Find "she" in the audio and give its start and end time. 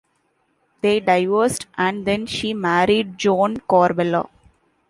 2.25-2.55